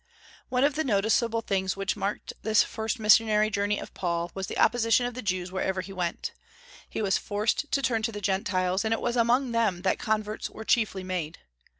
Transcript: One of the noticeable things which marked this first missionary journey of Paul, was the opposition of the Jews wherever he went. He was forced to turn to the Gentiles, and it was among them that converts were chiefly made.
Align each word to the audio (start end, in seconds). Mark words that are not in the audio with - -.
One 0.49 0.63
of 0.63 0.73
the 0.73 0.83
noticeable 0.83 1.41
things 1.41 1.77
which 1.77 1.95
marked 1.95 2.33
this 2.41 2.63
first 2.63 2.97
missionary 2.99 3.51
journey 3.51 3.77
of 3.77 3.93
Paul, 3.93 4.31
was 4.33 4.47
the 4.47 4.57
opposition 4.57 5.05
of 5.05 5.13
the 5.13 5.21
Jews 5.21 5.51
wherever 5.51 5.81
he 5.81 5.93
went. 5.93 6.31
He 6.89 7.03
was 7.03 7.19
forced 7.19 7.71
to 7.71 7.81
turn 7.83 8.01
to 8.01 8.11
the 8.11 8.19
Gentiles, 8.19 8.83
and 8.83 8.95
it 8.95 8.99
was 8.99 9.15
among 9.15 9.51
them 9.51 9.83
that 9.83 9.99
converts 9.99 10.49
were 10.49 10.63
chiefly 10.65 11.03
made. 11.03 11.37